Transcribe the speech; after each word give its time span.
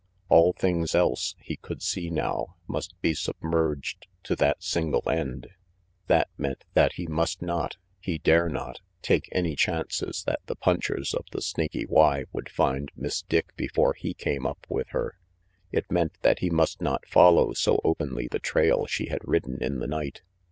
All 0.29 0.53
things 0.53 0.95
else, 0.95 1.35
he 1.37 1.57
could 1.57 1.83
see 1.83 2.09
now, 2.09 2.55
must 2.67 2.99
be 3.01 3.13
submerged 3.13 4.07
to 4.23 4.35
that 4.37 4.63
single 4.63 5.07
end. 5.07 5.49
That 6.07 6.27
meant 6.39 6.63
that 6.73 6.93
he 6.93 7.05
must 7.05 7.43
not, 7.43 7.77
he 7.99 8.17
dare 8.17 8.49
not, 8.49 8.79
take 9.03 9.29
any 9.31 9.55
chances 9.55 10.23
that 10.25 10.39
the 10.47 10.55
punchers 10.55 11.13
of 11.13 11.25
the 11.31 11.39
Snaky 11.43 11.85
Y 11.85 12.25
would 12.31 12.49
find 12.49 12.91
Miss 12.95 13.21
Dick 13.21 13.55
before 13.55 13.93
he 13.93 14.15
came 14.15 14.47
up 14.47 14.65
with 14.67 14.87
her. 14.89 15.19
It 15.71 15.91
meant 15.91 16.13
that 16.23 16.39
he 16.39 16.49
must 16.49 16.81
not 16.81 17.07
follow 17.07 17.53
so 17.53 17.79
openly 17.83 18.27
the 18.27 18.39
trail 18.39 18.87
she 18.87 19.05
had 19.09 19.21
ridden 19.23 19.61
in 19.61 19.77
the 19.77 19.87
night. 19.87 20.23